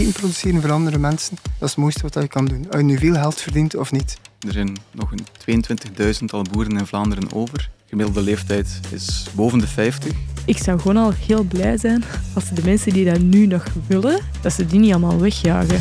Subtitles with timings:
[0.00, 2.66] eten produceren voor andere mensen, dat is het mooiste wat je kan doen.
[2.70, 4.18] Als je nu veel geld verdient of niet.
[4.46, 5.62] Er zijn nog een
[6.20, 7.56] 22.000 al boeren in Vlaanderen over.
[7.56, 10.12] De gemiddelde leeftijd is boven de 50.
[10.46, 12.04] Ik zou gewoon al heel blij zijn
[12.34, 15.80] als de mensen die dat nu nog willen, dat ze die niet allemaal wegjagen.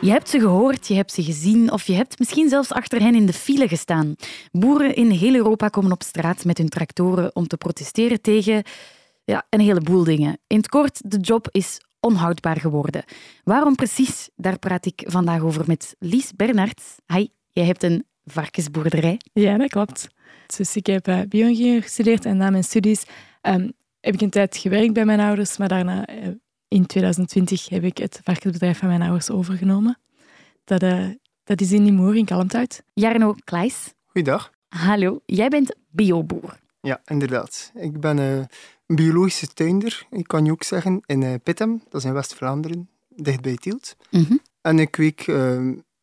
[0.00, 3.14] Je hebt ze gehoord, je hebt ze gezien of je hebt misschien zelfs achter hen
[3.14, 4.14] in de file gestaan.
[4.52, 8.62] Boeren in heel Europa komen op straat met hun tractoren om te protesteren tegen
[9.24, 10.38] ja, een heleboel dingen.
[10.46, 13.04] In het kort, de job is onhoudbaar geworden.
[13.44, 14.30] Waarom precies?
[14.36, 16.96] Daar praat ik vandaag over met Lies Bernards.
[17.06, 19.20] Hi, jij hebt een varkensboerderij.
[19.32, 20.08] Ja, dat klopt.
[20.56, 23.04] Dus ik heb uh, bio gestudeerd en na mijn studies
[23.42, 26.28] um, heb ik een tijd gewerkt bij mijn ouders, maar daarna uh,
[26.68, 29.98] in 2020 heb ik het varkensbedrijf van mijn ouders overgenomen.
[30.64, 31.08] Dat, uh,
[31.44, 32.82] dat is in Nimoer in Kalmthout.
[32.94, 33.94] Jarno Kleis.
[34.06, 34.50] Goeiedag.
[34.68, 36.58] Hallo, jij bent bioboer.
[36.80, 37.72] Ja, inderdaad.
[37.74, 38.44] Ik ben uh,
[38.94, 43.40] biologische tuinder, ik kan je ook zeggen, in uh, Pittem, dat is in West-Vlaanderen, dicht
[43.40, 43.96] bij Tielt.
[44.10, 44.40] Mm -hmm.
[44.60, 45.20] En ik kweek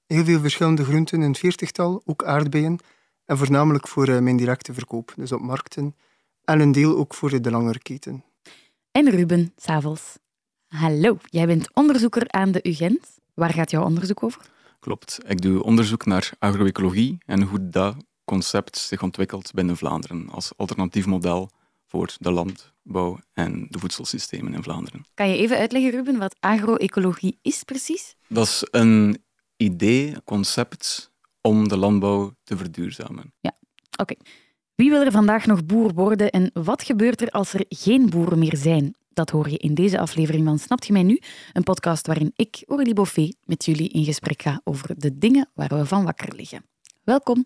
[0.08, 2.80] heel veel verschillende groenten, een veertigtal, ook aardbeien.
[3.26, 5.96] En voornamelijk voor mijn directe verkoop, dus op markten.
[6.44, 8.24] En een deel ook voor de langere keten.
[8.92, 10.18] En Ruben, s'avonds.
[10.68, 13.08] Hallo, jij bent onderzoeker aan de UGent.
[13.34, 14.42] Waar gaat jouw onderzoek over?
[14.80, 15.20] Klopt.
[15.28, 21.06] Ik doe onderzoek naar agroecologie en hoe dat concept zich ontwikkelt binnen Vlaanderen als alternatief
[21.06, 21.50] model
[21.96, 25.06] voor de landbouw en de voedselsystemen in Vlaanderen.
[25.14, 28.16] Kan je even uitleggen, Ruben, wat agroecologie is precies?
[28.28, 29.24] Dat is een
[29.58, 33.34] idee, een concept om de landbouw te verduurzamen.
[33.40, 33.52] Ja,
[33.92, 34.02] oké.
[34.02, 34.18] Okay.
[34.76, 38.40] Wie wil er vandaag nog boer worden en wat gebeurt er als er geen boeren
[38.40, 38.96] meer zijn?
[39.10, 41.20] Dat hoor je in deze aflevering van Snapt je mij nu?
[41.54, 45.70] Een podcast waarin ik, Aurélie Boffet, met jullie in gesprek ga over de dingen waar
[45.70, 46.66] we van wakker liggen.
[47.04, 47.46] Welkom.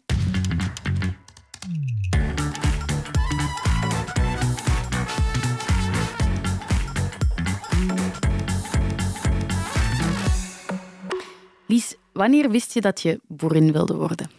[11.70, 14.30] Lies, wanneer wist je dat je boerin wilde worden?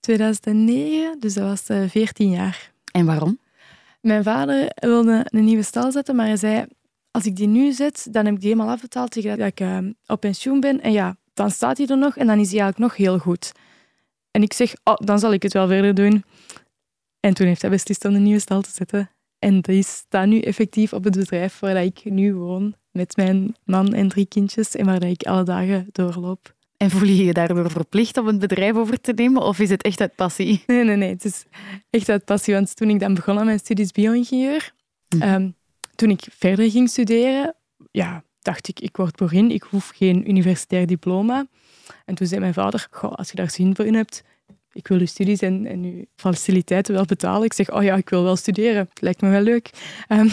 [0.00, 2.72] 2009, dus dat was uh, 14 jaar.
[2.92, 3.38] En waarom?
[4.00, 6.66] Mijn vader wilde een nieuwe stal zetten, maar hij zei:
[7.10, 9.78] Als ik die nu zet, dan heb ik die helemaal afbetaald tegen dat ik uh,
[10.06, 10.80] op pensioen ben.
[10.80, 13.52] En ja, dan staat hij er nog en dan is hij eigenlijk nog heel goed.
[14.30, 16.24] En ik zeg: Oh, dan zal ik het wel verder doen.
[17.20, 19.10] En toen heeft hij beslist om een nieuwe stal te zetten.
[19.38, 23.94] En die staat nu effectief op het bedrijf waar ik nu woon, met mijn man
[23.94, 26.54] en drie kindjes en waar ik alle dagen doorloop.
[26.76, 29.82] En voel je je daardoor verplicht om het bedrijf over te nemen of is het
[29.82, 30.62] echt uit passie?
[30.66, 31.10] Nee, nee, nee.
[31.10, 31.44] Het is
[31.90, 32.54] echt uit passie.
[32.54, 34.72] Want toen ik dan begon aan mijn studies bio-ingenieur,
[35.08, 35.22] Hm.
[35.22, 35.54] um,
[35.94, 37.54] toen ik verder ging studeren,
[37.90, 41.46] ja, dacht ik, ik word boerin, ik hoef geen universitair diploma.
[42.04, 44.22] En toen zei mijn vader, Goh, als je daar zin voor in hebt,
[44.72, 47.44] ik wil je studies en, en je faciliteiten wel betalen.
[47.44, 48.88] Ik zeg, oh ja, ik wil wel studeren.
[49.00, 49.70] Lijkt me wel leuk.
[50.08, 50.30] Um,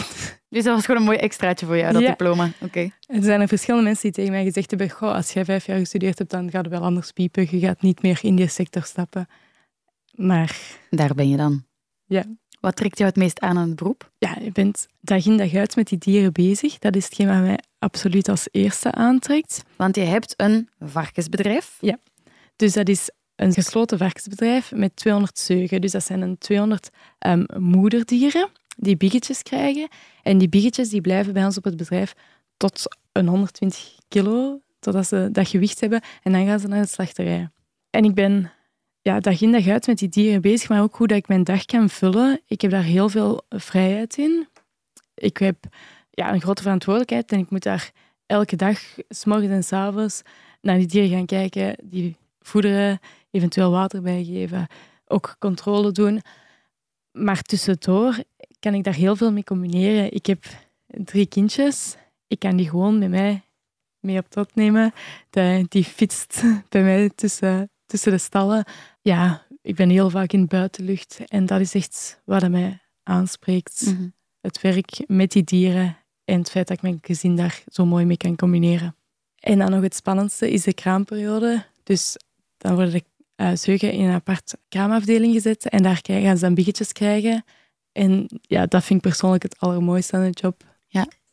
[0.50, 2.08] dus dat was gewoon een mooi extraatje voor jou, dat Ja.
[2.08, 2.50] diploma.
[2.60, 2.80] Oké.
[3.06, 5.78] Er zijn er verschillende mensen die tegen mij gezegd hebben, Goh, als jij vijf jaar
[5.78, 7.46] gestudeerd hebt, dan gaat het wel anders piepen.
[7.50, 9.28] Je gaat niet meer in die sector stappen.
[10.14, 10.56] Maar
[10.90, 11.64] Daar ben je dan.
[12.04, 12.24] Ja.
[12.60, 14.10] Wat trekt jou het meest aan aan het beroep?
[14.18, 16.78] ja, je bent dag in dag uit met die dieren bezig.
[16.78, 19.62] Dat is hetgeen wat mij absoluut als eerste aantrekt.
[19.76, 21.78] Want je hebt een varkensbedrijf.
[22.56, 25.80] Dus dat is een gesloten varkensbedrijf met 200 zeugen.
[25.80, 28.48] Dus dat zijn een 200 ehm, moederdieren
[28.80, 29.88] die biggetjes krijgen.
[30.22, 32.14] En die biggetjes die blijven bij ons op het bedrijf
[32.56, 36.00] tot een 120 kilo, totdat ze dat gewicht hebben.
[36.22, 37.48] En dan gaan ze naar de slachterij.
[37.90, 38.52] En ik ben
[39.02, 41.44] ja, dag in dag uit met die dieren bezig, maar ook hoe dat ik mijn
[41.44, 42.40] dag kan vullen.
[42.46, 44.48] Ik heb daar heel veel vrijheid in.
[45.14, 45.56] Ik heb
[46.10, 47.90] ja, een grote verantwoordelijkheid en ik moet daar
[48.26, 50.22] elke dag, s morgens en s avonds,
[50.60, 52.98] naar die dieren gaan kijken, die voederen,
[53.30, 54.66] eventueel water bijgeven,
[55.06, 56.20] ook controle doen.
[57.12, 58.18] Maar tussendoor
[58.60, 60.12] kan ik daar heel veel mee combineren.
[60.12, 60.44] Ik heb
[60.86, 61.96] drie kindjes.
[62.26, 63.42] Ik kan die gewoon met mij
[64.00, 64.92] mee op tot nemen.
[65.30, 68.64] De- die fietst bij mij tussen, tussen de stallen.
[69.02, 71.20] Ja, ik ben heel vaak in de buitenlucht.
[71.26, 73.82] En dat is echt wat mij aanspreekt.
[73.86, 74.08] Mhm.
[74.40, 78.04] Het werk met die dieren en het feit dat ik mijn gezin daar zo mooi
[78.04, 78.94] mee kan combineren.
[79.40, 81.64] En dan nog het spannendste is de kraamperiode.
[81.82, 82.16] Dus
[82.56, 83.04] dan worden de
[83.34, 87.44] eh, zeugen in een apart kraamafdeling gezet en daar gaan ze dan biggetjes krijgen.
[87.92, 90.68] En ja, dat vind ik persoonlijk het allermooiste aan de job.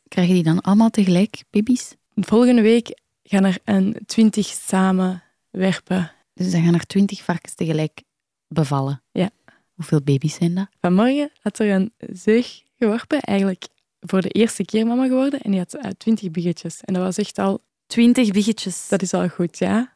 [0.07, 1.95] Krijgen die dan allemaal tegelijk baby's?
[2.15, 6.11] Volgende week gaan er een twintig samen werpen.
[6.33, 8.03] Dus dan gaan er twintig varkens tegelijk
[8.47, 9.03] bevallen.
[9.11, 9.29] Ja.
[9.73, 10.67] Hoeveel baby's zijn dat?
[10.81, 13.67] Vanmorgen had er een zeug geworpen, eigenlijk
[13.99, 15.41] voor de eerste keer mama geworden.
[15.41, 16.81] En die had eh, twintig biggetjes.
[16.81, 18.87] En dat was echt al Twintig biggetjes.
[18.87, 19.91] Dat is al goed, ja.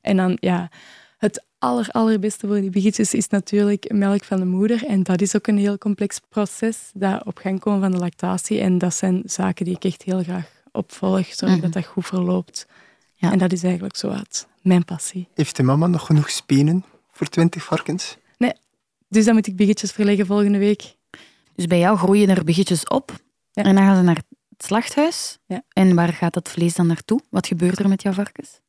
[0.00, 0.70] En dan, ja,
[1.18, 4.86] het aller, allerbeste voor die biggetjes is natuurlijk melk van de moeder.
[4.86, 8.60] En dat is ook een heel complex proces, dat op gang komen van de lactatie.
[8.60, 11.60] En dat zijn zaken die ik echt heel graag opvolg, zorg Mhm.
[11.60, 12.66] dat dat goed verloopt.
[13.14, 13.32] Ja.
[13.32, 15.28] En dat is eigenlijk zo wat mijn passie.
[15.34, 18.16] Heeft de mama nog genoeg spenen voor 20 varkens?
[19.12, 20.96] Dus dan moet ik biggetjes verleggen volgende week.
[21.54, 23.12] Dus bij jou groeien er biggetjes op
[23.50, 23.62] Ja.
[23.62, 25.38] en dan gaan ze naar het slachthuis.
[25.46, 25.62] Ja.
[25.72, 27.20] En waar gaat dat vlees dan naartoe?
[27.30, 28.60] Wat gebeurt er met jouw varkens?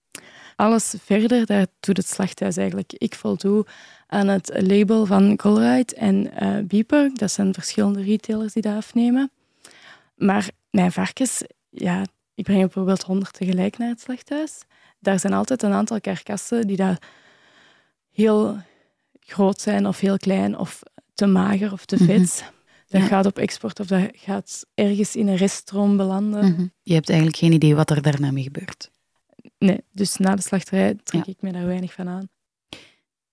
[0.62, 2.94] Alles verder, daar doet het slachthuis eigenlijk.
[2.94, 3.66] Ik voldoe
[4.08, 7.12] aan het label van Colruyt en eh Beeper.
[7.14, 9.32] Dat zijn verschillende retailers die dat afnemen.
[10.16, 12.06] Maar mijn varkens, ja,
[12.36, 14.60] ik breng bijvoorbeeld 100 tegelijk naar het slachthuis.
[15.00, 17.02] Daar zijn altijd een aantal karkassen die daar
[18.12, 18.58] heel
[19.20, 20.82] groot zijn of heel klein of
[21.14, 22.06] te mager of te Mhm.
[22.06, 22.44] vet.
[22.88, 23.08] Dat Ja.
[23.08, 26.52] gaat op export of dat gaat ergens in een reststroom belanden.
[26.52, 26.66] Mhm.
[26.82, 28.92] Je hebt eigenlijk geen idee wat er daarna mee gebeurt.
[29.58, 31.32] Nee, dus na de slachterij trek Ja.
[31.32, 32.30] ik me daar weinig van aan.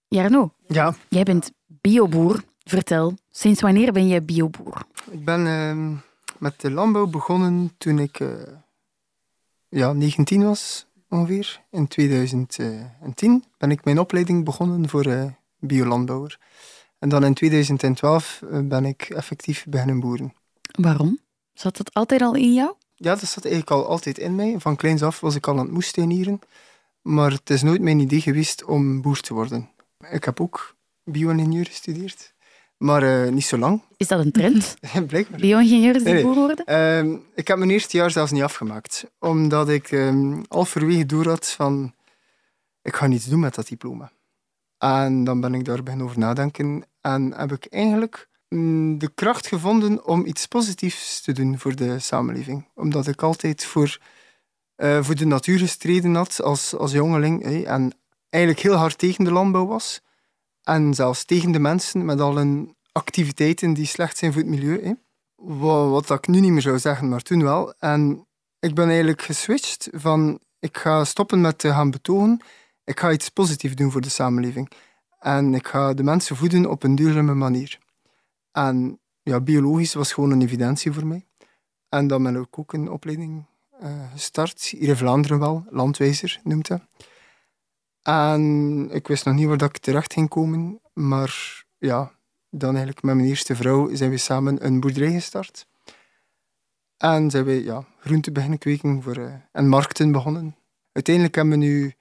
[0.08, 2.43] Jarno, Ja, jij bent bioboer.
[2.64, 4.82] Vertel, sinds wanneer ben jij bioboer?
[5.10, 5.94] ik ben ehm,
[6.38, 8.28] met de landbouw begonnen toen ik eh,
[9.69, 11.60] ja, 19 was ongeveer.
[11.70, 15.25] In 2010 ben ik mijn opleiding begonnen voor eh,
[15.58, 16.38] biolandbouwer.
[16.99, 20.32] En dan in 2012 eh, ben ik effectief beginnen boeren.
[20.81, 21.19] Waarom?
[21.52, 22.75] Zat dat altijd al in jou?
[23.00, 24.55] Ja, dat zat eigenlijk al altijd in mij.
[24.59, 26.41] Van kleins af was ik al aan het moestuinieren.
[27.03, 29.71] Maar het is nooit mijn idee geweest om boer te worden.
[30.11, 30.75] Ik heb ook
[31.05, 32.35] bio-ingenieur gestudeerd.
[32.77, 34.77] Maar eh, niet zo lang, Is dat een trend?
[35.06, 35.41] blijkbaar.
[35.41, 36.65] Bio-ingenieurs die Nee, boer worden?
[36.65, 39.05] Ehm, ik heb mijn eerste jaar zelfs niet afgemaakt.
[39.19, 41.94] Omdat ik ehm halverwege door had van...
[42.83, 44.12] Ik ga niets doen met dat diploma.
[44.79, 46.85] En dan ben ik daar beginnen over nadenken.
[47.01, 48.28] En heb ik eigenlijk
[48.99, 52.69] de kracht gevonden om iets positiefs te doen voor de samenleving.
[52.75, 53.99] Omdat ik altijd voor,
[54.75, 57.45] eh, voor de natuur gestreden had als, als jongeling.
[57.67, 57.93] en
[58.31, 60.00] eigenlijk heel hard tegen de landbouw was.
[60.62, 64.99] En zelfs tegen de mensen met al hun activiteiten die slecht zijn voor het milieu.
[65.35, 67.75] Wat, wat ik nu niet meer zou zeggen, maar toen wel.
[67.79, 68.27] En
[68.59, 72.41] ik ben eigenlijk geswitcht van ik ga stoppen met te gaan betogen.
[72.85, 74.71] Ik ga iets positiefs doen voor de samenleving.
[75.19, 77.79] En ik ga de mensen voeden op een duurzame manier.
[78.66, 81.26] En ja, biologisch was gewoon een evidentie voor mij.
[81.88, 83.44] En dan ben ik ook een opleiding
[83.81, 86.82] eh, gestart, hier in Vlaanderen wel, landwijzer noemt dat.
[88.02, 92.12] En ik wist nog niet waar dat ik terecht ging komen, maar ja,
[92.50, 95.66] dan eigenlijk met mijn eerste vrouw zijn we samen een boerderij gestart.
[96.96, 100.56] En zijn we ja, groenten beginnen kweken voor, eh, en markten begonnen.
[100.93, 101.93] Uiteindelijk hebben we nu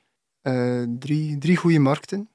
[0.41, 2.29] eh, drie, drie goede markten.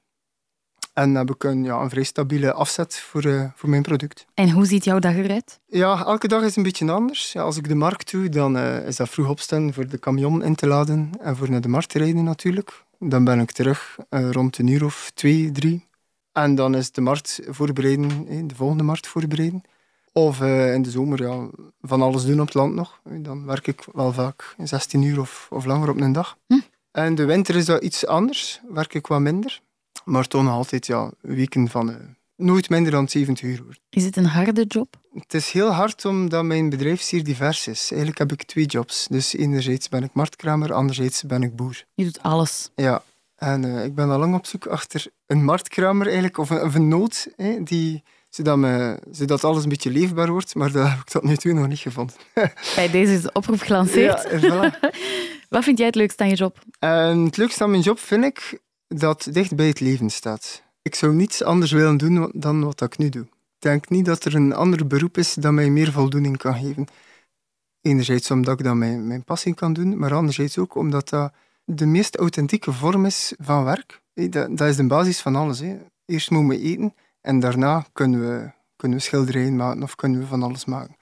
[0.93, 4.25] En heb ik een, ja, een vrij stabiele afzet voor, eh, voor mijn product.
[4.33, 5.59] En hoe ziet jouw dag eruit?
[5.67, 7.31] Ja, elke dag is een beetje anders.
[7.31, 10.43] Ja, als ik de markt doe, dan eh, is dat vroeg opstaan voor de camion
[10.43, 12.83] in te laden en voor naar de markt te rijden natuurlijk.
[12.99, 15.87] Dan ben ik terug eh, rond een uur of twee, drie.
[16.31, 19.61] En dan is de markt voorbereiden, de volgende markt voorbereiden.
[20.11, 21.49] Of in de zomer ja,
[21.81, 22.99] van alles doen op het land nog.
[23.03, 26.37] Dan werk ik wel vaak 16 uur of, of langer op een dag.
[26.47, 26.59] Hm.
[26.91, 29.61] En in de winter is dat iets anders, werk ik wat minder.
[30.05, 31.95] Maar toch nog altijd ja, weken van eh,
[32.35, 33.61] nooit minder dan 70 uur.
[33.63, 33.77] hoor.
[33.89, 34.95] Is het een harde job?
[35.13, 37.89] Het is heel hard omdat mijn bedrijf zeer divers is.
[37.89, 39.07] Eigenlijk heb ik twee jobs.
[39.07, 41.83] Dus enerzijds ben ik marktkramer, anderzijds ben ik boer.
[41.93, 42.69] Je doet alles.
[42.75, 43.03] Ja,
[43.35, 46.75] en eh, ik ben al lang op zoek achter een marktkramer eigenlijk, of een, of
[46.75, 50.55] een nood, hè, die, zodat, me, zodat alles een beetje leefbaar wordt.
[50.55, 52.15] Maar dat heb ik tot nu toe nog niet gevonden.
[52.75, 54.27] Bij deze is de oproep gelanceerd.
[54.31, 54.79] Ja, voilà.
[55.49, 56.59] Wat vind jij het leukste aan je job?
[56.79, 58.59] Het leukste aan mijn job vind ik
[58.95, 60.63] dat dicht bij het leven staat.
[60.81, 63.23] Ik zou niets anders willen doen dan wat ik nu doe.
[63.23, 66.87] Ik denk niet dat er een ander beroep is dat mij meer voldoening kan geven.
[67.81, 71.33] Enerzijds omdat ik dat mijn, mijn passie kan doen, maar anderzijds ook omdat dat
[71.65, 74.01] de meest authentieke vorm is van werk.
[74.13, 75.59] Dat, dat is de basis van alles.
[75.59, 75.77] Hè.
[76.05, 80.25] Eerst moeten we eten en daarna kunnen we, kunnen we schilderijen maken of kunnen we
[80.25, 80.95] van alles maken.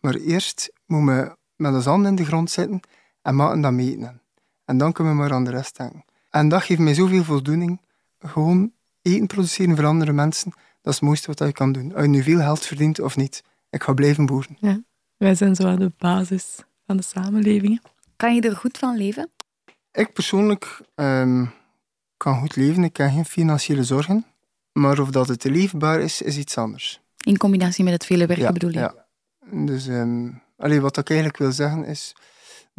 [0.00, 2.80] Maar eerst moeten we met ons handen in de grond zitten
[3.22, 4.22] en maken dat meten.
[4.64, 6.04] En dan kunnen we maar aan de rest denken.
[6.38, 7.80] En dat geeft mij zoveel voldoening.
[8.18, 10.50] Gewoon eten produceren voor andere mensen,
[10.82, 11.94] dat is het mooiste wat je kan doen.
[11.94, 13.42] Als je nu veel geld verdient of niet.
[13.70, 14.84] Ik ga blijven boeren.
[15.16, 17.82] Wij zijn zo aan de basis van de samenleving.
[18.16, 19.30] Kan je er goed van leven?
[19.92, 21.46] Ik persoonlijk ehm,
[22.16, 24.24] kan goed leven, ik heb geen financiële zorgen.
[24.72, 27.00] Maar of dat het leefbaar is, is iets anders.
[27.24, 28.78] In combinatie met het vele werken ja, bedoel je?
[28.78, 29.06] Ja.
[29.50, 32.14] Dus ehm, allee, wat ik eigenlijk wil zeggen is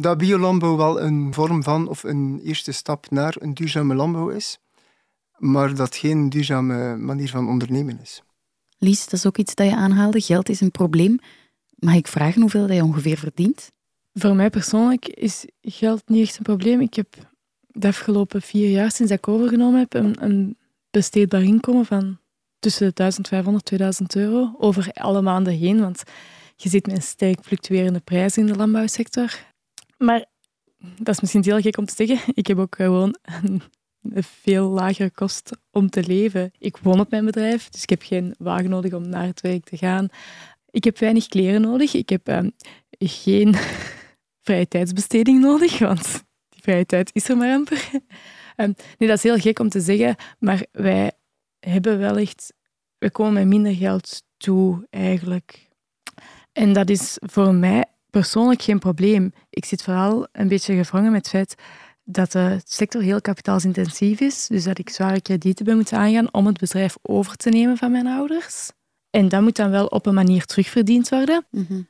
[0.00, 4.58] dat biolandbouw wel een vorm van of een eerste stap naar een duurzame landbouw is,
[5.36, 8.22] maar dat geen duurzame manier van ondernemen is.
[8.78, 10.20] Lies, dat is ook iets dat je aanhaalde.
[10.20, 11.18] Geld is een probleem.
[11.74, 13.72] Mag ik vragen hoeveel dat je ongeveer verdient?
[14.12, 16.80] Voor mij persoonlijk is geld niet echt een probleem.
[16.80, 17.14] Ik heb
[17.66, 20.56] de afgelopen vier jaar, sinds ik overgenomen heb, een, een
[20.90, 22.18] besteedbaar inkomen van
[22.58, 25.80] tussen de 1500 en 2000 euro over alle maanden heen.
[25.80, 26.02] Want
[26.56, 29.48] je zit met een sterk fluctuerende prijs in de landbouwsector.
[30.04, 30.24] Maar
[30.80, 32.32] dat is misschien heel gek om te zeggen.
[32.34, 33.62] Ik heb ook gewoon een,
[34.22, 36.50] veel lagere kost om te leven.
[36.58, 39.64] Ik woon op mijn bedrijf, dus ik heb geen wagen nodig om naar het werk
[39.64, 40.08] te gaan.
[40.70, 41.94] Ik heb weinig kleren nodig.
[41.94, 42.50] Ik heb ehm,
[42.98, 43.54] geen
[44.46, 47.90] vrije tijdsbesteding nodig, want die vrije tijd is er maar amper.
[48.56, 51.12] Ehm, nee, dat is heel gek om te zeggen, maar wij
[51.58, 52.52] hebben wel echt...
[52.98, 55.68] We komen met minder geld toe, eigenlijk.
[56.52, 59.32] En dat is voor mij persoonlijk geen probleem.
[59.50, 61.54] Ik zit vooral een beetje gevangen met het feit
[62.04, 64.46] dat de sector heel kapitaalsintensief is.
[64.46, 67.90] Dus dat ik zware kredieten ben moeten aangaan om het bedrijf over te nemen van
[67.90, 68.70] mijn ouders.
[69.10, 71.46] En dat moet dan wel op een manier terugverdiend worden.
[71.50, 71.82] Mhm.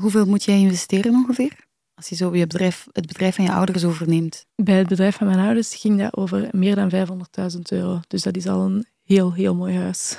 [0.00, 1.66] Hoeveel moet jij investeren ongeveer?
[1.94, 4.46] Als je zo je bedrijf, het bedrijf van je ouders overneemt.
[4.54, 8.00] Bij het bedrijf van mijn ouders ging dat over meer dan 500.000 euro.
[8.08, 10.16] Dus dat is al een heel, heel mooi huis.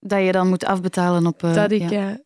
[0.00, 1.42] Dat je dan moet afbetalen op...
[1.42, 2.20] Uh, dat, ik, ja.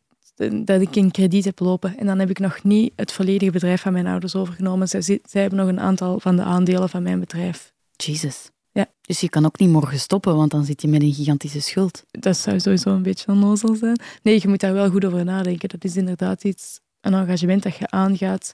[0.65, 1.99] Dat ik een krediet heb lopen.
[1.99, 4.89] En dan heb ik nog niet het volledige bedrijf van mijn ouders overgenomen.
[4.89, 7.73] Zij, zij hebben nog een aantal van de aandelen van mijn bedrijf.
[7.97, 8.51] Jesus.
[8.73, 8.87] Ja.
[9.01, 12.05] Dus je kan ook niet morgen stoppen, want dan zit je met een gigantische schuld.
[12.11, 14.01] Dat zou sowieso een beetje onnozel zijn.
[14.23, 15.69] Nee, je moet daar wel goed over nadenken.
[15.69, 18.53] Dat is inderdaad iets, een engagement dat je aangaat.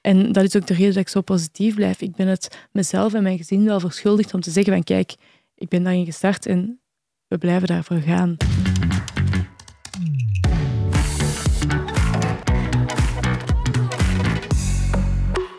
[0.00, 2.00] En dat is ook de reden dat ik zo positief blijf.
[2.00, 5.14] Ik ben het mezelf en mijn gezin wel verschuldigd om te zeggen van kijk,
[5.54, 6.80] ik ben daarin gestart en
[7.26, 8.36] we blijven daarvoor gaan.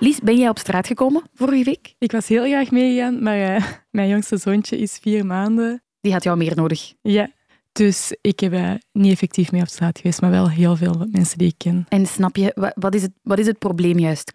[0.02, 1.96] Lies, ben jij op straat gekomen vorige week?
[1.98, 5.84] Ik was heel graag meegegaan, maar uh, mijn jongste zoontje is vier maanden.
[6.00, 6.94] Die had jou meer nodig?
[7.02, 7.30] Ja,
[7.72, 11.38] dus ik heb uh, niet effectief mee op straat geweest, maar wel heel veel mensen
[11.38, 11.86] die ik ken.
[11.90, 14.34] En snap je, wat is het, wat is het probleem juist?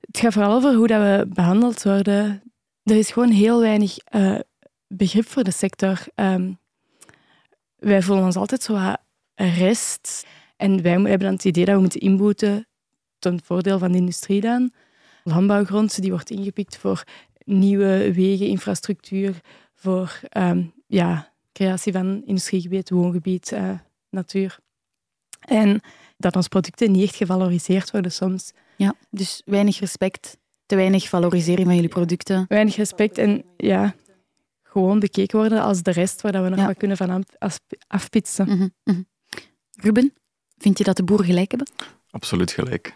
[0.00, 2.42] Het gaat vooral over hoe dat we behandeld worden.
[2.82, 4.38] Er is gewoon heel weinig uh,
[4.86, 6.00] begrip voor de sector.
[6.14, 6.58] Um,
[7.76, 8.94] wij voelen ons altijd zo
[9.34, 10.26] rest.
[10.56, 12.66] En wij hebben dan het idee dat we moeten inboeten
[13.18, 14.72] ten voordeel van de industrie dan.
[15.28, 17.04] Landbouwgrond die wordt ingepikt voor
[17.44, 19.40] nieuwe wegen, infrastructuur,
[19.74, 23.70] voor um, ja, creatie van industriegebied, woongebied, uh,
[24.10, 24.58] natuur.
[25.40, 25.80] En
[26.16, 28.52] dat onze producten niet echt gevaloriseerd worden soms.
[28.76, 32.44] Ja, dus weinig respect, te weinig valorisering van jullie producten.
[32.48, 33.94] Weinig respect en ja,
[34.62, 36.66] gewoon bekeken worden als de rest waar we nog ja.
[36.66, 37.24] wat kunnen van
[37.86, 38.48] afpitsen.
[38.48, 39.06] Mm -hmm.
[39.80, 40.12] Ruben,
[40.58, 41.68] vind je dat de boeren gelijk hebben?
[42.10, 42.86] Absoluut gelijk.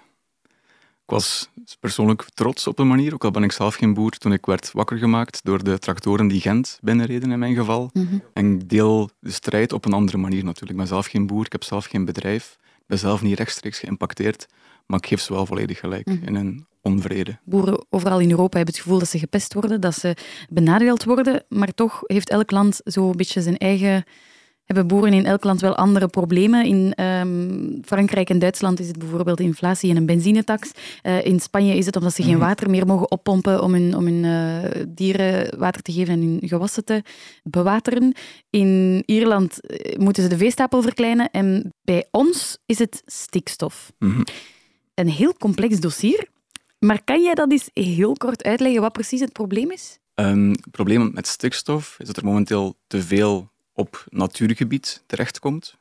[1.03, 4.33] Ik was persoonlijk trots op de manier, ook al ben ik zelf geen boer, toen
[4.33, 7.91] ik werd wakker gemaakt door de tractoren die Gent binnenreden in mijn geval.
[7.93, 8.05] Mhm.
[8.05, 8.23] Mm -hmm.
[8.33, 10.71] En ik deel de strijd op een andere manier natuurlijk.
[10.71, 13.79] Ik ben zelf geen boer, ik heb zelf geen bedrijf, ik ben zelf niet rechtstreeks
[13.79, 14.47] geïmpacteerd,
[14.87, 16.25] maar ik geef ze wel volledig gelijk Mhm.
[16.25, 17.39] in een onvrede.
[17.45, 20.17] Boeren overal in Europa hebben het gevoel dat ze gepest worden, dat ze
[20.49, 24.05] benadeeld worden, maar toch heeft elk land zo een beetje zijn eigen
[24.65, 26.65] hebben boeren in elk land wel andere problemen.
[26.65, 30.71] In um, Frankrijk en Duitsland is het bijvoorbeeld inflatie en een benzinetax.
[31.03, 34.07] Uh, in Spanje is het omdat ze geen water meer mogen oppompen om hun, om
[34.07, 37.03] hun uh, dieren water te geven en hun gewassen te
[37.43, 38.15] bewateren.
[38.51, 41.31] In Ierland uh, moeten ze de veestapel verkleinen.
[41.31, 43.93] En bij ons is het stikstof.
[43.99, 44.25] Mm -hmm.
[44.95, 46.29] Een heel complex dossier.
[46.79, 49.99] Maar kan jij dat eens heel kort uitleggen wat precies het probleem is?
[50.15, 55.77] Um, het probleem met stikstof is dat er momenteel te veel op natuurgebied terechtkomt.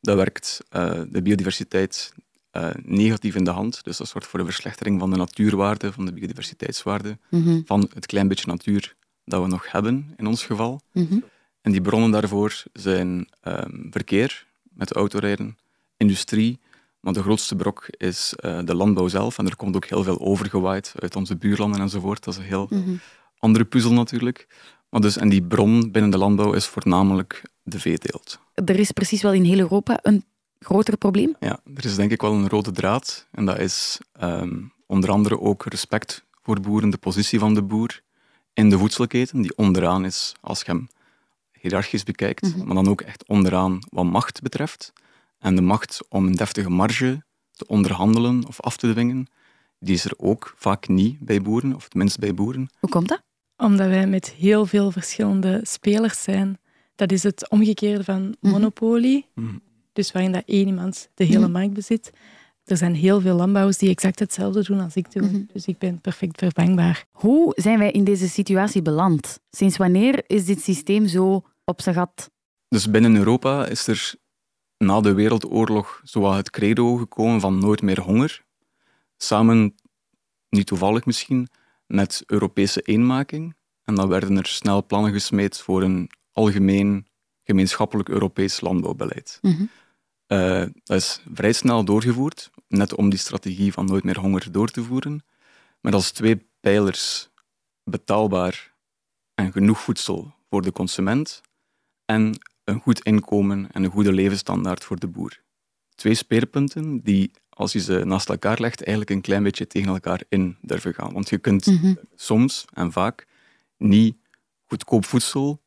[0.00, 2.12] Dat werkt uh, de biodiversiteit
[2.52, 3.84] uh, negatief in de hand.
[3.84, 7.62] Dus dat zorgt voor een verslechtering van de natuurwaarde, van de biodiversiteitswaarde, mm -hmm.
[7.66, 8.94] van het klein beetje natuur
[9.24, 10.80] dat we nog hebben in ons geval.
[10.92, 11.24] Mm -hmm.
[11.60, 15.58] En die bronnen daarvoor zijn um, verkeer, met autorijden,
[15.96, 16.58] industrie,
[17.00, 19.38] maar de grootste brok is uh, de landbouw zelf.
[19.38, 22.24] En er komt ook heel veel overgewaaid uit onze buurlanden enzovoort.
[22.24, 23.00] Dat is een heel mm -hmm.
[23.38, 24.46] andere puzzel natuurlijk.
[24.90, 28.38] Maar dus, en die bron binnen de landbouw is voornamelijk de veeteelt.
[28.54, 30.24] Er is precies wel in heel Europa een
[30.58, 31.36] groter probleem?
[31.40, 33.26] Ja, er is denk ik wel een rode draad.
[33.30, 38.00] En dat is um, onder andere ook respect voor boeren, de positie van de boer
[38.52, 40.88] in de voedselketen, die onderaan is als je hem
[41.60, 42.66] hiërarchisch bekijkt, Mhm.
[42.66, 44.92] maar dan ook echt onderaan wat macht betreft.
[45.38, 49.26] En de macht om een deftige marge te onderhandelen of af te dwingen,
[49.78, 52.70] die is er ook vaak niet bij boeren, of tenminste bij boeren.
[52.80, 53.22] Hoe komt dat?
[53.58, 56.58] Omdat wij met heel veel verschillende spelers zijn.
[56.94, 58.52] Dat is het omgekeerde van Mhm.
[58.52, 59.26] monopolie.
[59.34, 59.56] Mhm.
[59.92, 61.50] Dus waarin dat één iemand de hele Mhm.
[61.52, 62.10] markt bezit.
[62.64, 65.46] Er zijn heel veel landbouwers die exact hetzelfde doen als ik doe.
[65.52, 67.04] Dus ik ben perfect vervangbaar.
[67.10, 69.38] Hoe zijn wij in deze situatie beland?
[69.50, 72.30] Sinds wanneer is dit systeem zo op zijn gat?
[72.68, 74.14] Dus binnen Europa is er
[74.78, 78.44] na de Wereldoorlog zowat het credo gekomen van nooit meer honger.
[79.16, 79.74] Samen,
[80.48, 81.48] niet toevallig misschien,
[81.88, 83.56] met Europese eenmaking.
[83.84, 87.06] En dan werden er snel plannen gesmeed voor een algemeen
[87.44, 89.40] gemeenschappelijk Europees landbouwbeleid.
[89.42, 94.68] Uh, dat is vrij snel doorgevoerd, net om die strategie van nooit meer honger door
[94.68, 95.24] te voeren.
[95.80, 97.30] met als twee pijlers
[97.84, 98.74] betaalbaar
[99.34, 101.40] en genoeg voedsel voor de consument
[102.04, 105.42] en een goed inkomen en een goede levensstandaard voor de boer.
[105.94, 110.22] Twee speerpunten die, als je ze naast elkaar legt, eigenlijk een klein beetje tegen elkaar
[110.28, 111.12] in durven gaan.
[111.12, 111.94] Want je kunt Mhm.
[112.14, 113.26] soms en vaak
[113.76, 114.16] niet
[114.66, 115.60] goedkoop voedsel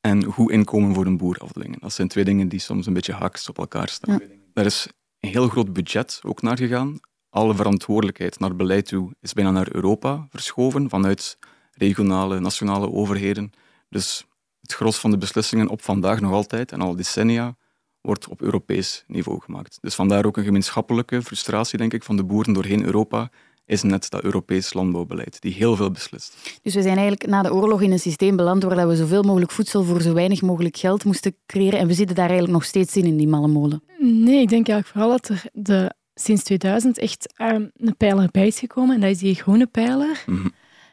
[0.00, 1.78] en goed inkomen voor een boer afdwingen.
[1.80, 4.20] Dat zijn twee dingen die soms een beetje haaks op elkaar staan.
[4.52, 4.88] Daar is
[5.20, 7.00] een heel groot budget ook naar gegaan.
[7.30, 11.38] Alle verantwoordelijkheid naar beleid toe is bijna naar Europa verschoven vanuit
[11.72, 13.52] regionale, nationale overheden.
[13.88, 14.26] Dus
[14.60, 17.56] het gros van de beslissingen op vandaag nog altijd en al decennia
[18.02, 19.78] wordt op Europees niveau gemaakt.
[19.80, 23.30] Dus vandaar ook een gemeenschappelijke frustratie, denk ik, van de boeren doorheen Europa
[23.64, 26.58] is net dat Europees landbouwbeleid, die heel veel beslist.
[26.62, 29.50] Dus we zijn eigenlijk na de oorlog in een systeem beland waar we zoveel mogelijk
[29.50, 31.78] voedsel voor zo weinig mogelijk geld moesten creëren.
[31.78, 33.82] En we zitten daar eigenlijk nog steeds in, in die malle molen.
[33.98, 38.46] Nee, ik denk eigenlijk vooral dat er de, sinds 2000 echt ehm, een pijler bij
[38.46, 38.94] is gekomen.
[38.94, 40.24] En dat is die groene pijler.
[40.26, 40.48] Mhm.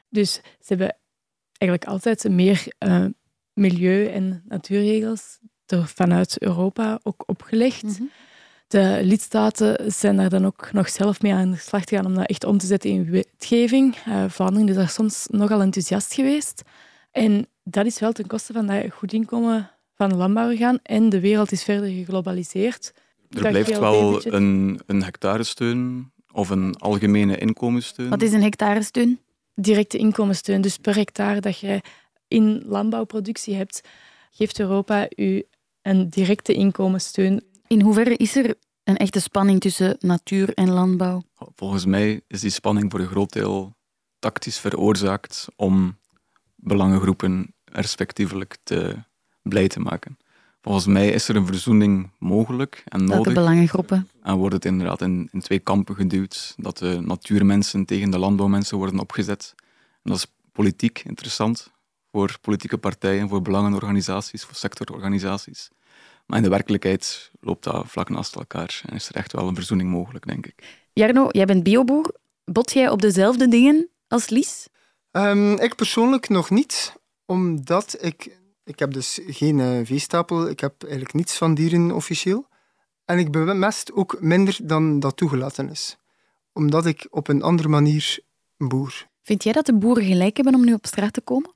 [0.10, 0.98] Dus ze hebben
[1.58, 3.06] eigenlijk altijd meer eh,
[3.54, 5.40] milieu- en natuurregels
[5.72, 7.84] er vanuit Europa ook opgelegd.
[7.84, 8.04] Mhm.
[8.68, 12.26] De lidstaten zijn daar dan ook nog zelf mee aan de slag gegaan om dat
[12.26, 13.96] echt om te zetten in wetgeving.
[13.96, 16.62] Eh, Vlaanderen is daar soms nogal enthousiast geweest.
[17.12, 20.80] En dat is wel ten koste van dat goed inkomen van de landbouwer gaan.
[20.84, 22.94] En de wereld is verder geglobaliseerd.
[23.30, 28.10] Er Dat blijft wel een, een hectaresteun of een algemene inkomenssteun.
[28.10, 29.20] Wat is een hectaresteun?
[29.56, 30.62] Directe inkomenssteun.
[30.62, 31.82] Dus per hectare dat je
[32.28, 33.82] in landbouwproductie hebt,
[34.32, 35.44] geeft Europa u
[35.82, 37.44] een directe inkomenssteun.
[37.68, 41.24] In hoeverre is er een echte spanning tussen natuur en landbouw?
[41.56, 43.76] Volgens mij is die spanning voor een groot deel
[44.20, 45.98] tactisch veroorzaakt om
[46.56, 48.96] belangengroepen respectievelijk te
[49.42, 50.18] blij te maken.
[50.62, 53.34] Volgens mij is er een verzoening mogelijk en Welke nodig.
[53.34, 54.10] belangengroepen?
[54.22, 56.54] En wordt het inderdaad in, in twee kampen geduwd.
[56.58, 59.54] Dat de natuurmensen tegen de landbouwmensen worden opgezet.
[60.04, 61.72] En dat is politiek interessant
[62.12, 65.70] voor politieke partijen, voor belangenorganisaties, voor sectororganisaties.
[66.26, 69.56] Maar in de werkelijkheid loopt dat vlak naast elkaar en is er echt wel een
[69.56, 70.64] verzoening mogelijk, denk ik.
[70.94, 72.16] Jarno, jij bent bioboer.
[72.46, 74.68] Bot jij op dezelfde dingen als Lies?
[75.12, 76.96] Ehm, ik persoonlijk nog niet,
[77.26, 78.38] omdat ik...
[78.64, 82.48] Ik heb dus geen eh, veestapel, ik heb eigenlijk niets van dieren officieel.
[83.06, 85.98] En ik bemest ook minder dan dat toegelaten is.
[86.54, 88.20] Omdat ik op een andere manier
[88.58, 89.08] boer.
[89.22, 91.54] Vind jij dat de boeren gelijk hebben om nu op straat te komen?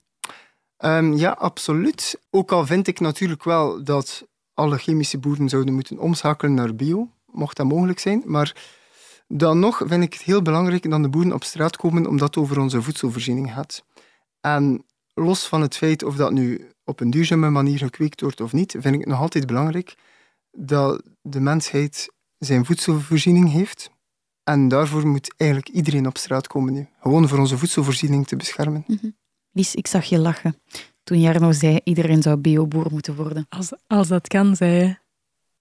[0.83, 2.19] Ehm, ja, absoluut.
[2.29, 7.09] Ook al vind ik natuurlijk wel dat alle chemische boeren zouden moeten omschakelen naar bio,
[7.25, 8.23] mocht dat mogelijk zijn.
[8.25, 8.55] Maar
[9.27, 12.43] dan nog vind ik het heel belangrijk dat de boeren op straat komen, omdat het
[12.43, 13.83] over onze voedselvoorziening gaat.
[14.41, 18.53] En los van het feit of dat nu op een duurzame manier gekweekt wordt of
[18.53, 19.95] niet, vind ik het nog altijd belangrijk
[20.51, 23.89] dat de mensheid zijn voedselvoorziening heeft.
[24.43, 26.87] En daarvoor moet eigenlijk iedereen op straat komen nu.
[27.01, 28.85] Gewoon voor onze voedselvoorziening te beschermen.
[29.53, 30.55] Lies, ik zag je lachen
[31.03, 33.45] toen Jarno zei iedereen zou bioboer moeten worden.
[33.49, 34.99] Als, als dat kan, zei hij.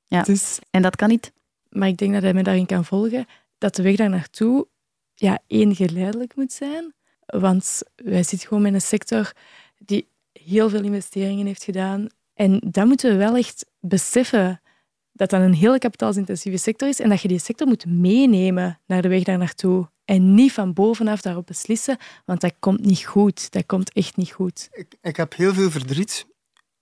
[0.07, 0.22] Ja.
[0.22, 1.33] Dus, En dat kan niet.
[1.68, 3.26] maar ik denk dat hij me daarin kan volgen,
[3.59, 4.66] dat de weg daar naartoe
[5.14, 6.94] ja, één geleidelijk moet zijn.
[7.26, 9.33] Want wij zitten gewoon met een sector
[9.78, 12.07] die heel veel investeringen heeft gedaan.
[12.35, 14.61] En dan moeten we wel echt beseffen
[15.12, 19.02] dat dat een heel kapitaalsintensieve sector is en dat je die sector moet meenemen naar
[19.02, 19.88] de weg daar naartoe.
[20.05, 23.53] En niet van bovenaf daarop beslissen, want dat komt niet goed.
[23.53, 24.69] Dat komt echt niet goed.
[24.73, 26.27] Ik, ik heb heel veel verdriet.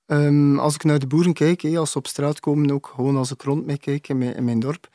[0.07, 3.31] Ehm, als ik naar de boeren kijk, als ze op straat komen, ook gewoon als
[3.31, 4.89] ik rond mij kijk in mijn, dorp,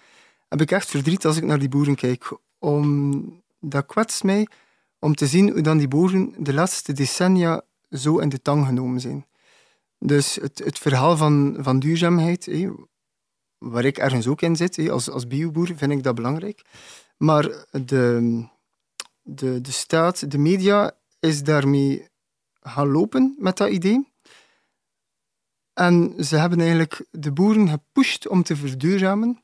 [0.50, 2.38] heb ik echt verdriet als ik naar die boeren kijk.
[2.60, 4.48] Om, dat kwetst mij
[5.00, 9.02] om te zien hoe dan die boeren de laatste decennia zo in de tang genomen
[9.02, 9.26] zijn.
[10.00, 12.50] Dus het, het verhaal van, van duurzaamheid,
[13.58, 16.62] waar ik ergens ook in zit, als, als bioboer, vind ik dat belangrijk.
[17.18, 18.44] Maar de,
[19.22, 22.08] de, de staat, de media, is daarmee
[22.60, 24.14] gaan lopen met dat idee.
[25.74, 29.42] En ze hebben eigenlijk de boeren gepusht om te verduurzamen,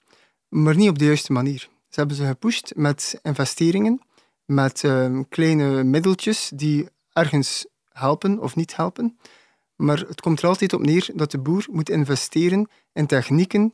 [0.48, 1.70] maar niet op de juiste manier.
[1.90, 4.02] Ze hebben ze gepusht met investeringen,
[4.46, 9.18] met ehm, kleine middeltjes die ergens helpen of niet helpen.
[9.76, 13.74] Maar het komt er altijd op neer dat de boer moet investeren in technieken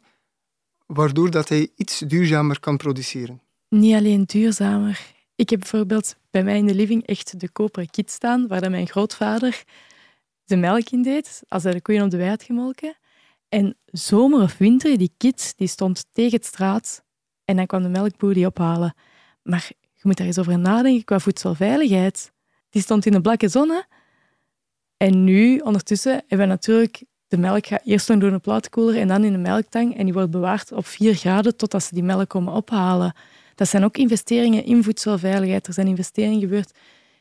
[0.86, 3.42] waardoor dat hij iets duurzamer kan produceren.
[3.70, 5.14] Niet alleen duurzamer.
[5.36, 8.88] Ik heb bijvoorbeeld bij mij in de living echt de koperen kit staan, waar mijn
[8.88, 9.64] grootvader
[10.46, 12.98] de melk in deed, als hij de koeien op de wei had gemolken.
[13.50, 17.04] En zomer of winter, die kit die stond tegen het straat
[17.46, 18.94] en dan kwam de melkboer die ophalen.
[19.44, 22.32] Maar je moet daar eens over nadenken qua voedselveiligheid.
[22.70, 23.84] Die stond in de blakke zon.
[24.98, 29.24] En nu, ondertussen, hebben we natuurlijk de melk eerst nog door een platenkoeler en dan
[29.24, 29.98] in een melktang.
[29.98, 33.14] En die wordt bewaard op 4 graden totdat ze die melk komen ophalen.
[33.58, 35.68] Dat zijn ook investeringen in voedselveiligheid.
[35.68, 36.72] Er zijn investeringen gebeurd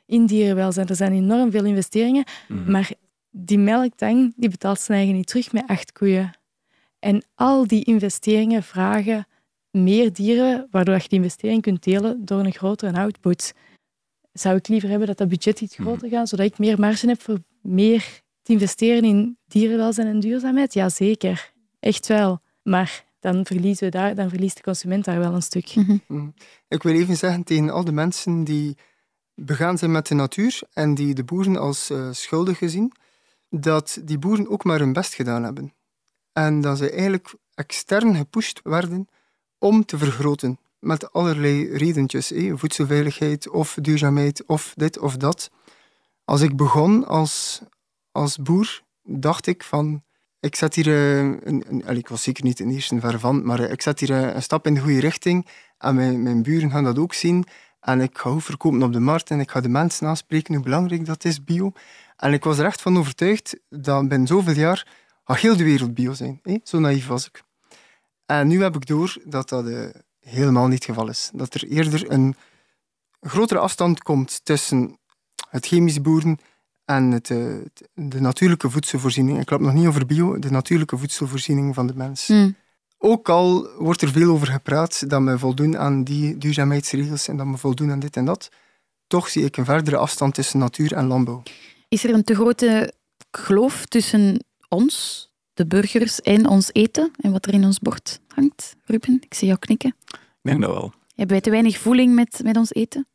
[0.07, 0.87] in dierenwelzijn.
[0.87, 2.25] Er zijn enorm veel investeringen.
[2.49, 2.71] Mhm.
[2.71, 2.91] Maar
[3.31, 6.31] die melktang die betaalt zijn eigen niet terug met acht koeien.
[6.99, 9.27] En al die investeringen vragen
[9.71, 13.53] meer dieren, waardoor je die investering kunt delen door een grotere output.
[14.33, 15.87] Zou ik liever hebben dat dat budget iets Mhm.
[15.89, 20.75] groter gaat, zodat ik meer marge heb voor meer te investeren in dierenwelzijn en duurzaamheid?
[20.75, 22.41] Jazeker, echt wel.
[22.63, 25.75] Maar dan verliezen we daar, dan verliest de consument daar wel een stuk.
[25.75, 25.97] Mhm.
[26.07, 26.29] Mhm.
[26.69, 28.77] Ik wil even zeggen tegen al de mensen die
[29.35, 32.93] begaan zijn met de natuur en die de boeren als eh, schuldig zien,
[33.51, 35.73] dat die boeren ook maar hun best gedaan hebben.
[36.33, 39.09] En dat ze eigenlijk extern gepusht werden
[39.59, 40.59] om te vergroten.
[40.79, 42.33] Met allerlei redentjes.
[42.33, 45.51] eh, Voedselveiligheid of duurzaamheid of dit of dat.
[46.25, 47.63] Als ik begon als,
[48.13, 50.05] als boer, dacht ik van...
[50.41, 50.87] Ik zet hier...
[50.87, 54.11] eh, een, ik was zeker niet in eerste ver van, maar eh, ik zet hier
[54.11, 55.47] eh, een stap in de goede richting.
[55.79, 57.45] En mijn, buren gaan dat ook zien.
[57.81, 60.63] En ik ga goed verkopen op de markt en ik ga de mensen aanspreken hoe
[60.63, 61.73] belangrijk dat is, bio.
[62.17, 64.87] En ik was er echt van overtuigd dat binnen zoveel jaar
[65.25, 66.41] gaat heel de wereld bio zijn.
[66.65, 67.43] Zo naïef was ik.
[68.27, 69.65] En nu heb ik door dat dat
[70.21, 71.31] helemaal niet het geval is.
[71.35, 72.37] Dat er eerder een
[73.21, 74.99] grotere afstand komt tussen
[75.51, 76.39] het chemische boeren
[76.87, 79.41] en het, eh, het- de natuurlijke voedselvoorziening.
[79.41, 82.27] Ik heb nog niet over bio, de natuurlijke voedselvoorziening van de mens.
[82.27, 82.57] Mm.
[82.99, 87.47] Ook al wordt er veel over gepraat dat we voldoen aan die duurzaamheidsregels en dat
[87.47, 88.49] we voldoen aan dit en dat,
[89.07, 91.43] toch zie ik een verdere afstand tussen natuur en landbouw.
[91.89, 92.93] Is er een te grote
[93.31, 98.77] kloof tussen ons, de burgers, en ons eten en wat er in ons bord hangt?
[98.85, 99.95] Ruben, ik zie jou knikken.
[100.07, 100.93] Ik denk dat wel.
[101.07, 103.07] Hebben wij te weinig voeling met, met ons eten?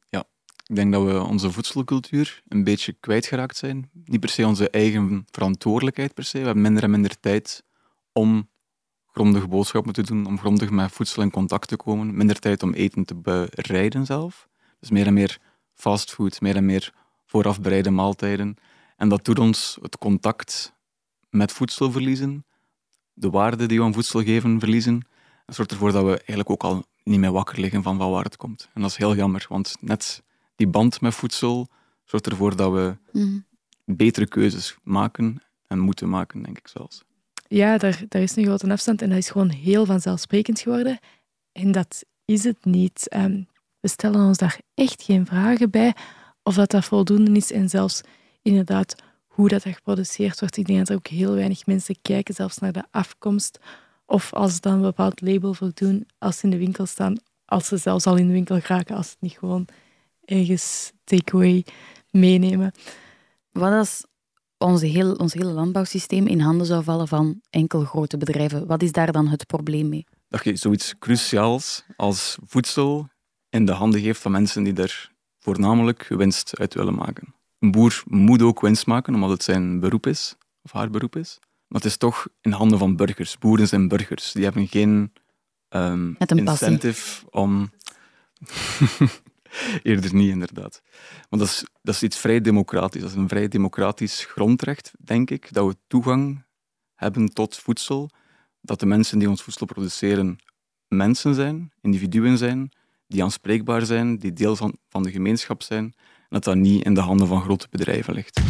[0.72, 3.90] Ik denk dat we onze voedselcultuur een beetje kwijtgeraakt zijn.
[4.06, 6.38] Niet per se onze eigen verantwoordelijkheid per se.
[6.38, 7.64] We hebben minder en minder tijd
[8.12, 8.50] om
[9.06, 12.16] grondige boodschappen te doen, om grondig met voedsel in contact te komen.
[12.16, 14.48] Minder tijd om eten te bereiden zelf.
[14.80, 15.40] Dus meer en meer
[15.74, 16.94] fastfood, meer en meer
[17.26, 18.56] vooraf bereide maaltijden.
[18.98, 20.74] En dat doet ons het contact
[21.30, 22.46] met voedsel verliezen,
[23.14, 25.08] de waarde die we aan voedsel geven verliezen.
[25.46, 28.24] Dat zorgt ervoor dat we eigenlijk ook al niet meer wakker liggen van van waar
[28.24, 28.70] het komt.
[28.74, 30.24] En dat is heel jammer, want net
[30.62, 31.68] die band met voedsel
[32.06, 33.46] zorgt ervoor dat we Mm.
[33.86, 37.04] betere keuzes maken en moeten maken, denk ik zelfs.
[37.48, 41.00] Ja, daar, daar is een grote afstand en dat is gewoon heel vanzelfsprekend geworden.
[41.52, 43.08] En dat is het niet.
[43.08, 43.44] Ehm,
[43.80, 45.96] we stellen ons daar echt geen vragen bij
[46.44, 48.02] of dat, dat voldoende is en zelfs
[48.42, 48.96] inderdaad
[49.28, 50.58] hoe dat, dat geproduceerd wordt.
[50.58, 53.60] Ik denk dat er ook heel weinig mensen kijken zelfs naar de afkomst
[54.06, 57.68] of als ze dan een bepaald label voldoen als ze in de winkel staan, als
[57.68, 59.68] ze zelfs al in de winkel geraken, als het niet gewoon
[60.32, 61.66] ergens takeaway
[62.10, 62.72] meenemen.
[63.52, 64.06] Wat als
[64.58, 68.68] onze heel, ons hele landbouwsysteem in handen zou vallen van enkel grote bedrijven?
[68.68, 70.06] Wat is daar dan het probleem mee?
[70.28, 73.10] Dat je zoiets cruciaals als voedsel
[73.50, 77.36] in de handen geeft van mensen die er voornamelijk winst uit willen maken.
[77.60, 81.40] Een boer moet ook winst maken, omdat het zijn beroep is, of haar beroep is.
[81.68, 83.38] Maar het is toch in handen van burgers.
[83.38, 84.32] Boeren zijn burgers.
[84.32, 85.14] Die hebben geen
[85.70, 86.68] ehm, Met een passie.
[86.68, 87.70] incentive om...
[89.84, 90.82] Eerder niet, inderdaad.
[91.30, 93.02] Want dat is, dat is iets vrij democratisch.
[93.02, 96.46] Dat is een vrij democratisch grondrecht, denk ik, dat we toegang
[96.96, 98.10] hebben tot voedsel.
[98.62, 100.38] Dat de mensen die ons voedsel produceren
[100.88, 102.72] mensen zijn, individuen zijn,
[103.08, 105.84] die aanspreekbaar zijn, die deel van, van de gemeenschap zijn.
[105.84, 108.42] En dat dat niet in de handen van grote bedrijven ligt.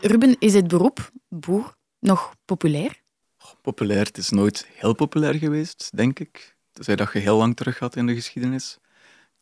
[0.00, 3.02] Ruben, is het beroep boer nog populair?
[3.62, 6.56] Populair, het is nooit heel populair geweest, denk ik.
[6.72, 8.78] Tenzij dat je heel lang terug gaat in de geschiedenis.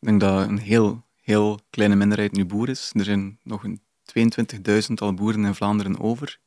[0.00, 2.90] Ik denk dat een heel, heel kleine minderheid nu boer is.
[2.94, 3.80] Er zijn nog een
[4.88, 6.38] 22.000 al boeren in Vlaanderen over.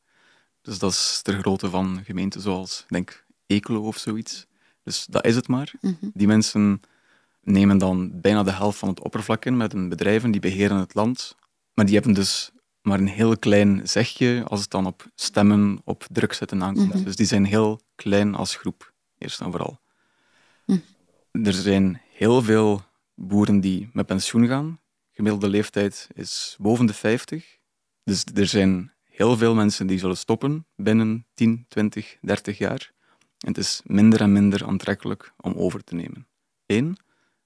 [0.61, 4.47] Dus dat is ter grootte van gemeenten zoals, ik denk, Ekelo of zoiets.
[4.83, 5.71] Dus dat is het maar.
[5.81, 5.93] Mhm.
[6.13, 6.81] Die mensen
[7.43, 10.93] nemen dan bijna de helft van het oppervlak in met hun bedrijven, die beheren het
[10.93, 11.35] land.
[11.73, 16.05] Maar die hebben dus maar een heel klein zegje als het dan op stemmen, op
[16.11, 16.93] druk zetten aankomt.
[16.93, 17.03] Mhm.
[17.03, 19.79] Dus die zijn heel klein als groep, eerst en vooral.
[20.65, 20.79] Mhm.
[21.31, 22.83] Er zijn heel veel
[23.15, 24.79] boeren die met pensioen gaan.
[25.11, 27.59] Gemiddelde leeftijd is boven de 50.
[28.03, 32.91] Dus er zijn heel veel mensen die zullen stoppen binnen 10, 20, 30 jaar.
[33.37, 36.27] En het is minder en minder aantrekkelijk om over te nemen.
[36.65, 36.97] Eén.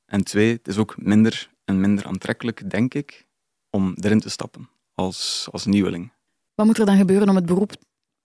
[0.05, 3.27] En twee, het is ook minder en minder aantrekkelijk, denk ik,
[3.69, 6.11] om erin te stappen als, als nieuweling.
[6.55, 7.71] Wat moet er dan gebeuren om het beroep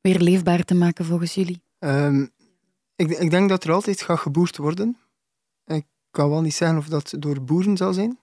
[0.01, 1.63] weer leefbaar te maken volgens jullie?
[1.79, 2.27] Ehm,
[2.97, 4.97] ik, ik denk dat er altijd gaat geboerd worden.
[5.65, 8.19] Ik kan wel niet zeggen of dat door boeren zal zijn,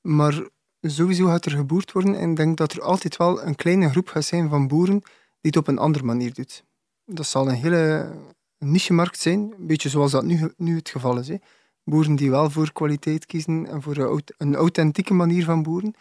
[0.00, 0.48] maar
[0.80, 2.14] sowieso gaat er geboerd worden.
[2.14, 5.00] En ik denk dat er altijd wel een kleine groep gaat zijn van boeren
[5.40, 6.64] die het op een andere manier doet.
[7.04, 8.14] Dat zal een hele
[8.58, 11.28] niche-markt zijn, een beetje zoals dat nu, nu het geval is.
[11.28, 11.36] Hè.
[11.84, 15.94] Boeren die wel voor kwaliteit kiezen en voor een, een authentieke manier van boeren,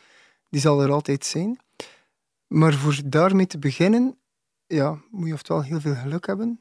[0.50, 1.60] die zal er altijd zijn.
[2.56, 4.18] Maar voor daarmee te beginnen,
[4.68, 6.60] ja, moet je oftewel heel veel geluk hebben,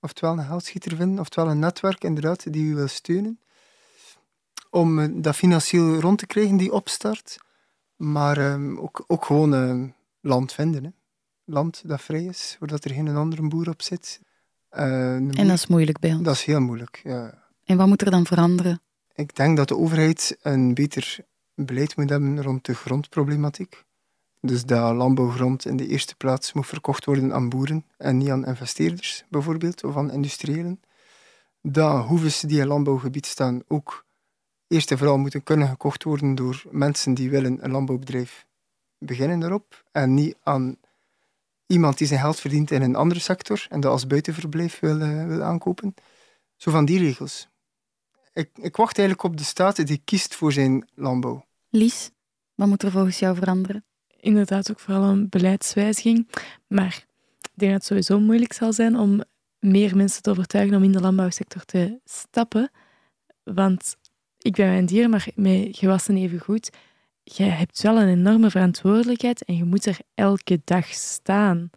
[0.00, 3.40] oftewel een geldschieter vinden, oftewel een netwerk inderdaad die je wil steunen
[4.70, 7.38] om eh, dat financieel rond te krijgen, die opstart.
[7.96, 9.88] Maar um, ook, ook gewoon uh,
[10.20, 10.84] land vinden.
[10.84, 10.90] Hè.
[11.44, 14.20] Land dat vrij is, zodat er geen andere boer op zit.
[14.72, 16.22] Uh, en dat is moeilijk bij ons?
[16.22, 17.44] Dat is heel moeilijk, ja.
[17.64, 18.80] En wat moet er dan veranderen?
[19.14, 21.18] Ik denk dat de overheid een beter
[21.54, 23.84] beleid moet hebben rond de grondproblematiek.
[24.40, 28.46] Dus dat landbouwgrond in de eerste plaats moet verkocht worden aan boeren en niet aan
[28.46, 30.80] investeerders, bijvoorbeeld, of aan industriëlen.
[31.62, 34.04] Dat hoeven die in landbouwgebied staan ook
[34.68, 38.46] eerst en vooral moeten kunnen gekocht worden door mensen die willen een landbouwbedrijf
[38.98, 40.76] beginnen daarop en niet aan
[41.66, 45.26] iemand die zijn geld verdient in een andere sector en dat als buitenverblijf wil, uh,
[45.26, 45.94] wil aankopen.
[46.56, 47.48] Zo van die regels.
[48.32, 51.46] Ik, ik wacht eigenlijk op de staat die kiest voor zijn landbouw.
[51.68, 52.10] Lies,
[52.54, 53.84] wat moet er volgens jou veranderen?
[54.26, 56.28] Inderdaad, ook vooral een beleidswijziging.
[56.66, 57.04] Maar
[57.40, 59.22] ik denk dat het sowieso moeilijk zal zijn om
[59.58, 62.70] meer mensen te overtuigen om in de landbouwsector te stappen.
[63.42, 63.96] Want
[64.38, 66.70] ik ben mijn dier, maar met gewassen even goed.
[67.22, 71.70] Je hebt wel een enorme verantwoordelijkheid en je moet er elke dag staan.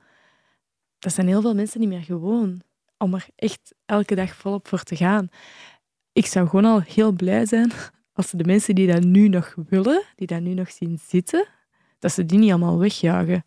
[0.99, 2.62] Dat zijn heel veel mensen niet meer gewoon
[2.97, 5.29] om er echt elke dag volop voor te gaan.
[6.12, 7.71] Ik zou gewoon al heel blij zijn
[8.13, 11.47] als de mensen die dat nu nog willen, die dat nu nog zien zitten,
[11.99, 13.45] dat ze die niet allemaal wegjagen.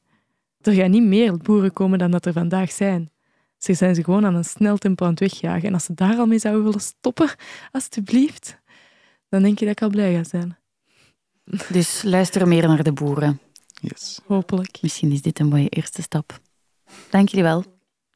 [0.60, 3.10] Er gaan niet meer boeren komen dan dat er vandaag zijn.
[3.58, 5.68] Ze zijn ze gewoon aan een snel tempo aan het wegjagen.
[5.68, 7.30] En als ze daar al mee zouden willen stoppen,
[7.72, 8.60] alstublieft
[9.32, 10.56] dan denk je dat ik al blij ga zijn.
[11.68, 13.40] Dus luister meer naar de boeren.
[13.80, 14.20] Yes.
[14.26, 14.78] Hopelijk.
[14.82, 16.40] Misschien is dit een mooie eerste stap.
[17.10, 17.64] Dank jullie wel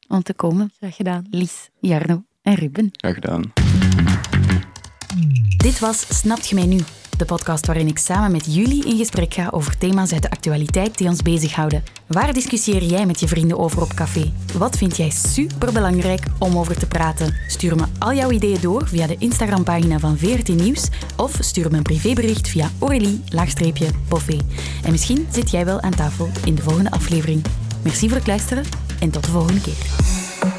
[0.07, 0.71] om te komen.
[0.77, 1.27] Graag gedaan.
[1.29, 2.89] Lies, Jarno en Ruben.
[2.91, 3.53] Graag gedaan.
[5.57, 6.79] Dit was Snapt je mij nu?
[7.17, 10.97] De podcast waarin ik samen met jullie in gesprek ga over thema's uit de actualiteit
[10.97, 11.83] die ons bezighouden.
[12.07, 14.33] Waar discussieer jij met je vrienden over op café?
[14.57, 17.35] Wat vind jij superbelangrijk om over te praten?
[17.47, 21.77] Stuur me al jouw ideeën door via de Instagram-pagina van VRT Nieuws of stuur me
[21.77, 24.37] een privébericht via Aurélie-Boffé.
[24.83, 27.45] En misschien zit jij wel aan tafel in de volgende aflevering.
[27.81, 28.63] Merci voor het luisteren
[28.99, 30.56] en tot de volgende keer.